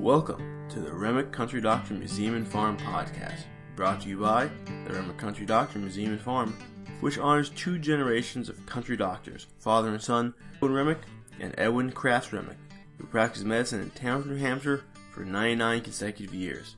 [0.00, 3.42] Welcome to the Remick Country Doctor Museum and Farm podcast,
[3.76, 4.48] brought to you by
[4.86, 6.56] the Remick Country Doctor Museum and Farm,
[7.00, 10.98] which honors two generations of country doctors, father and son, Edwin Remick
[11.38, 12.56] and Edwin Crafts Remick,
[12.96, 16.76] who practiced medicine in Tamworth, New Hampshire for 99 consecutive years.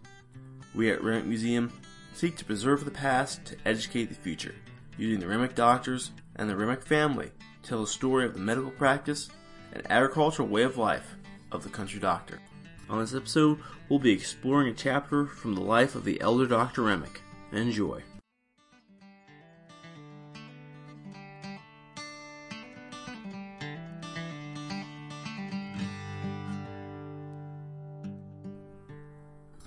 [0.74, 1.72] We at Remick Museum
[2.14, 4.56] seek to preserve the past to educate the future,
[4.98, 7.30] using the Remick doctors and the Remick family
[7.62, 9.28] to tell the story of the medical practice
[9.72, 11.14] and agricultural way of life
[11.52, 12.40] of the country doctor.
[12.92, 16.82] On this episode, we'll be exploring a chapter from the life of the elder Dr.
[16.82, 17.22] Remick.
[17.50, 18.02] Enjoy.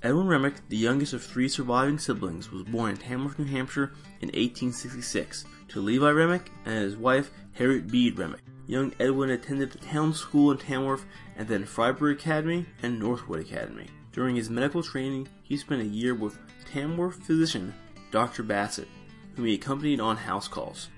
[0.04, 3.90] Edwin Remick, the youngest of three surviving siblings, was born in Tamworth, New Hampshire
[4.20, 8.42] in 1866 to Levi Remick and his wife Harriet Bede Remick.
[8.66, 11.04] Young Edwin attended the town school in Tamworth
[11.36, 13.86] and then Fryeburg Academy and Northwood Academy.
[14.12, 16.38] During his medical training, he spent a year with
[16.72, 17.74] Tamworth physician
[18.10, 18.42] Dr.
[18.42, 18.88] Bassett,
[19.34, 20.88] whom he accompanied on house calls.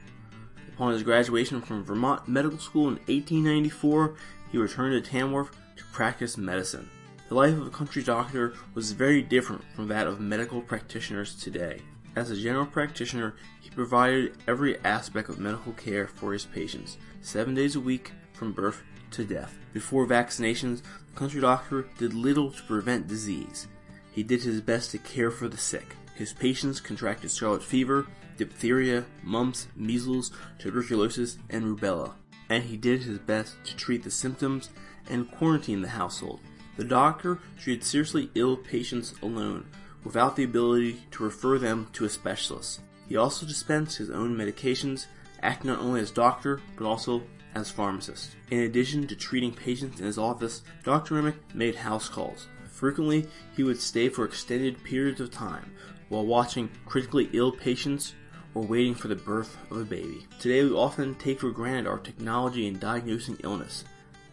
[0.69, 4.15] Upon his graduation from Vermont Medical School in 1894,
[4.53, 6.89] he returned to Tamworth to practice medicine.
[7.29, 11.83] The life of a country doctor was very different from that of medical practitioners today.
[12.19, 17.55] As a general practitioner, he provided every aspect of medical care for his patients, seven
[17.55, 19.57] days a week from birth to death.
[19.73, 23.69] Before vaccinations, the country doctor did little to prevent disease.
[24.11, 25.95] He did his best to care for the sick.
[26.17, 32.15] His patients contracted scarlet fever, diphtheria, mumps, measles, tuberculosis, and rubella,
[32.49, 34.71] and he did his best to treat the symptoms
[35.09, 36.41] and quarantine the household.
[36.79, 39.67] The doctor treated seriously ill patients alone,
[40.05, 42.81] without the ability to refer them to a specialist.
[43.09, 45.07] He also dispensed his own medications,
[45.43, 47.23] acting not only as doctor, but also
[47.55, 48.37] as pharmacist.
[48.51, 51.15] In addition to treating patients in his office, Dr.
[51.15, 52.47] Remick made house calls.
[52.69, 55.73] Frequently, he would stay for extended periods of time
[56.09, 58.15] while watching critically ill patients
[58.55, 60.27] or waiting for the birth of a baby.
[60.39, 63.85] Today, we often take for granted our technology in diagnosing illness.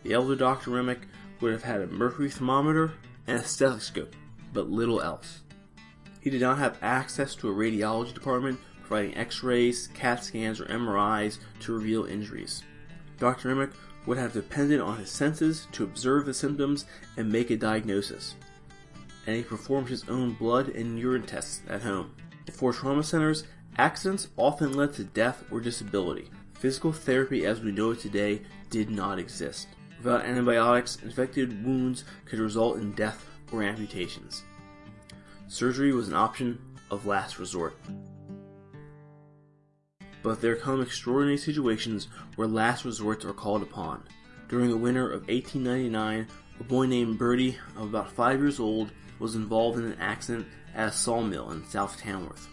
[0.03, 0.71] The elder Dr.
[0.71, 1.01] Remick
[1.41, 2.93] would have had a mercury thermometer
[3.27, 4.15] and a stethoscope,
[4.53, 5.41] but little else.
[6.25, 11.37] He did not have access to a radiology department providing x-rays, CAT scans, or MRIs
[11.59, 12.63] to reveal injuries.
[13.19, 13.49] Dr.
[13.49, 13.69] Remick
[14.07, 18.33] would have depended on his senses to observe the symptoms and make a diagnosis.
[19.27, 22.15] And he performed his own blood and urine tests at home.
[22.47, 23.43] Before trauma centers,
[23.77, 26.31] accidents often led to death or disability.
[26.55, 29.67] Physical therapy as we know it today did not exist.
[29.99, 34.41] Without antibiotics, infected wounds could result in death or amputations.
[35.47, 37.77] Surgery was an option of last resort.
[40.23, 44.03] But there come extraordinary situations where last resorts are called upon.
[44.49, 46.27] During the winter of 1899,
[46.59, 50.89] a boy named Bertie, of about five years old, was involved in an accident at
[50.89, 52.47] a sawmill in South Tamworth.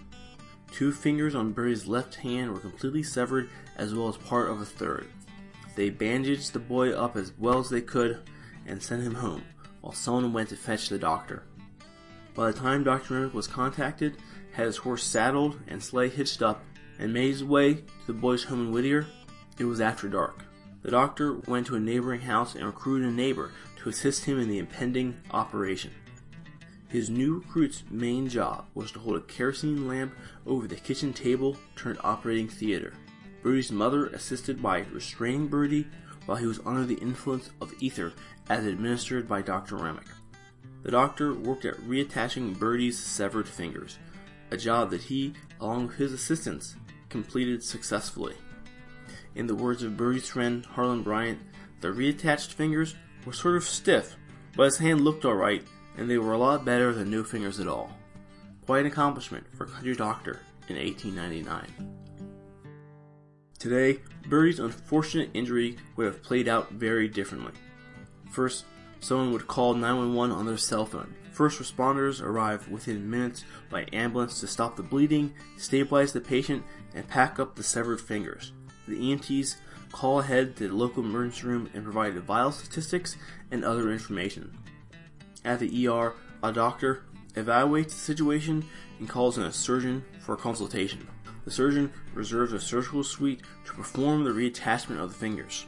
[0.70, 4.66] Two fingers on Bertie's left hand were completely severed, as well as part of a
[4.66, 5.06] third.
[5.76, 8.20] They bandaged the boy up as well as they could
[8.66, 9.44] and sent him home,
[9.80, 11.44] while someone went to fetch the doctor.
[12.34, 13.14] By the time Dr.
[13.14, 14.16] Remick was contacted,
[14.52, 16.64] had his horse saddled and sleigh hitched up,
[16.98, 19.06] and made his way to the boy's home in Whittier,
[19.58, 20.44] it was after dark.
[20.82, 24.48] The doctor went to a neighboring house and recruited a neighbor to assist him in
[24.48, 25.92] the impending operation.
[26.88, 30.14] His new recruit's main job was to hold a kerosene lamp
[30.46, 32.92] over the kitchen table turned operating theater.
[33.42, 35.88] Bertie's mother assisted by restraining Bertie
[36.26, 38.12] while he was under the influence of ether
[38.48, 39.76] as administered by Dr.
[39.76, 40.06] Remick.
[40.82, 43.98] The doctor worked at reattaching Bertie's severed fingers,
[44.50, 46.76] a job that he, along with his assistants,
[47.08, 48.34] completed successfully.
[49.34, 51.38] In the words of Bertie's friend Harlan Bryant,
[51.80, 54.16] the reattached fingers were sort of stiff,
[54.56, 55.64] but his hand looked alright,
[55.96, 57.90] and they were a lot better than no fingers at all.
[58.66, 61.98] Quite an accomplishment for a country doctor in 1899.
[63.58, 67.52] Today, Bertie's unfortunate injury would have played out very differently.
[68.30, 68.64] First,
[69.02, 71.14] someone would call 911 on their cell phone.
[71.32, 76.64] First responders arrive within minutes by ambulance to stop the bleeding, stabilize the patient,
[76.94, 78.52] and pack up the severed fingers.
[78.86, 79.56] The EMTs
[79.90, 83.16] call ahead to the local emergency room and provide vital statistics
[83.50, 84.56] and other information.
[85.44, 87.04] At the ER, a doctor
[87.34, 88.64] evaluates the situation
[88.98, 91.08] and calls in a surgeon for a consultation.
[91.44, 95.66] The surgeon reserves a surgical suite to perform the reattachment of the fingers.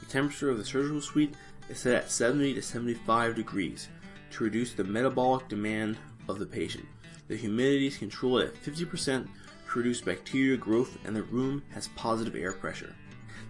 [0.00, 1.34] The temperature of the surgical suite
[1.68, 3.88] is set at 70 to 75 degrees
[4.30, 5.96] to reduce the metabolic demand
[6.28, 6.86] of the patient.
[7.28, 12.34] The humidity is controlled at 50% to reduce bacterial growth and the room has positive
[12.34, 12.94] air pressure.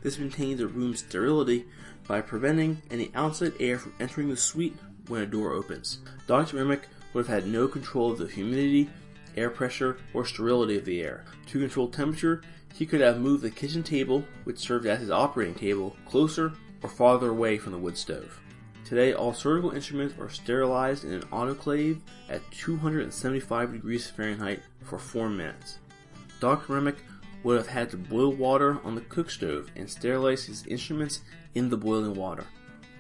[0.03, 1.65] This maintains the room's sterility
[2.07, 4.77] by preventing any outside air from entering the suite
[5.09, 5.99] when a door opens.
[6.27, 6.57] Dr.
[6.57, 8.91] Remick would have had no control of the humidity,
[9.37, 11.25] air pressure, or sterility of the air.
[11.47, 12.43] To control temperature,
[12.75, 16.53] he could have moved the kitchen table, which served as his operating table, closer
[16.85, 18.39] or farther away from the wood stove.
[18.85, 21.99] Today, all surgical instruments are sterilized in an autoclave
[22.29, 25.79] at 275 degrees Fahrenheit for 4 minutes.
[26.41, 26.75] Dr.
[26.75, 26.99] Remick
[27.43, 31.23] would have had to boil water on the cook stove and sterilize his instruments
[31.55, 32.45] in the boiling water.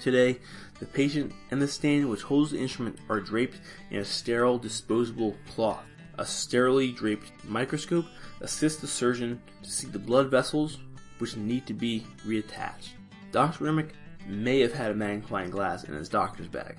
[0.00, 0.38] Today,
[0.80, 3.60] the patient and the stand which holds the instrument are draped
[3.90, 5.84] in a sterile disposable cloth.
[6.16, 8.06] A sterilely draped microscope
[8.40, 10.78] assists the surgeon to see the blood vessels
[11.18, 12.92] which need to be reattached.
[13.34, 13.64] Dr.
[13.64, 13.94] Remick
[14.28, 16.76] may have had a magnifying glass in his doctor's bag.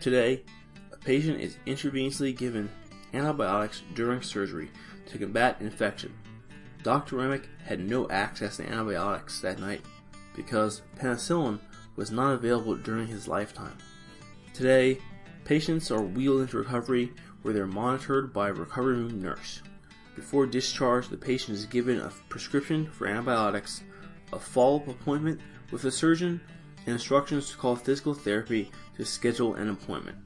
[0.00, 0.44] Today,
[0.92, 2.70] a patient is intravenously given
[3.12, 4.70] antibiotics during surgery
[5.06, 6.14] to combat infection.
[6.84, 7.16] Dr.
[7.16, 9.80] Remick had no access to antibiotics that night
[10.36, 11.58] because penicillin
[11.96, 13.76] was not available during his lifetime.
[14.54, 14.98] Today,
[15.44, 17.12] patients are wheeled into recovery
[17.42, 19.60] where they're monitored by a recovery room nurse.
[20.14, 23.82] Before discharge, the patient is given a prescription for antibiotics,
[24.32, 25.40] a follow-up appointment
[25.70, 26.40] with a surgeon,
[26.86, 30.16] and instructions to call physical therapy to schedule an appointment.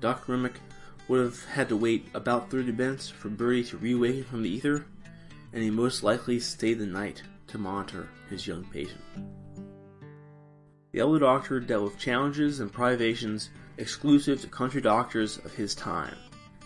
[0.00, 0.32] Dr.
[0.32, 0.60] Remick
[1.08, 4.86] would have had to wait about 30 minutes for Bertie to reawaken from the ether,
[5.52, 9.00] and he most likely stayed the night to monitor his young patient.
[10.92, 16.16] The elder doctor dealt with challenges and privations exclusive to country doctors of his time.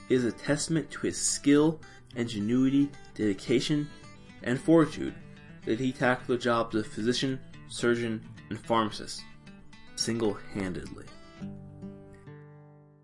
[0.08, 1.80] It is a testament to his skill,
[2.16, 3.88] ingenuity, dedication,
[4.42, 5.14] and fortitude
[5.64, 7.38] that he tackled the jobs of physician,
[7.70, 8.20] surgeon,
[8.50, 9.22] and pharmacist
[9.94, 11.04] single handedly.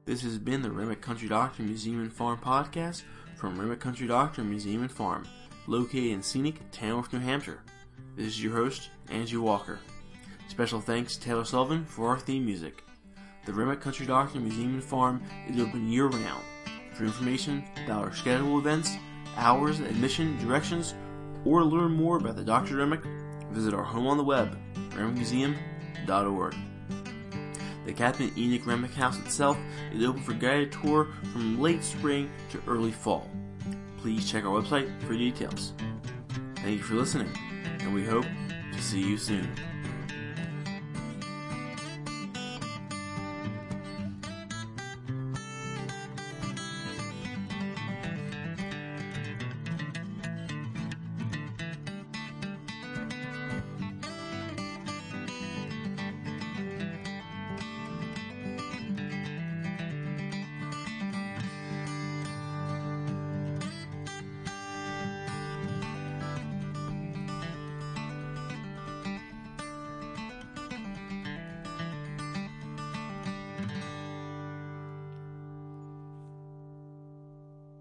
[0.05, 3.03] This has been the Remick Country Doctor Museum and Farm podcast
[3.37, 5.27] from Remick Country Doctor Museum and Farm,
[5.67, 7.61] located in scenic Tamworth, New Hampshire.
[8.17, 9.79] This is your host, Angie Walker.
[10.49, 12.83] Special thanks to Taylor Sullivan for our theme music.
[13.45, 16.43] The Remick Country Doctor Museum and Farm is open year round.
[16.95, 18.97] For information about our scheduled events,
[19.37, 20.95] hours, admission, directions,
[21.45, 22.77] or to learn more about the Dr.
[22.77, 23.03] Remick,
[23.51, 24.57] visit our home on the web,
[24.91, 26.55] remickmuseum.org.
[27.85, 29.57] The Captain Enoch Remick House itself
[29.93, 33.31] is open for guided tour from late spring to early fall.
[33.99, 35.73] Please check our website for details.
[36.57, 37.31] Thank you for listening,
[37.81, 38.27] and we hope
[38.73, 39.49] to see you soon.